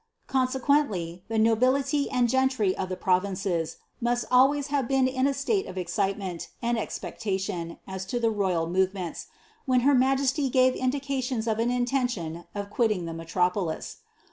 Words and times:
Consequendy 0.27 1.21
the 1.27 1.37
nobility 1.37 2.09
and 2.09 2.27
gentry 2.27 2.75
of 2.75 2.89
the 2.89 2.95
pro 2.95 3.19
vinces 3.19 3.75
must 3.99 4.25
always 4.31 4.69
have 4.73 4.87
been 4.87 5.07
in 5.07 5.27
a 5.27 5.33
state 5.35 5.67
of 5.67 5.77
e\cilemenl 5.77 6.47
and 6.59 6.75
expeclalioo 6.79 7.77
as 7.85 8.03
to 8.07 8.19
the 8.19 8.31
royal 8.31 8.65
movements, 8.67 9.27
when 9.67 9.81
her 9.81 9.93
majesty 9.93 10.49
gave 10.49 10.73
indications 10.73 11.45
of 11.45 11.59
an 11.59 11.69
in 11.69 11.85
tention 11.85 12.45
of 12.55 12.71
quilting 12.71 13.05
the 13.05 13.13
metropolis. 13.13 13.97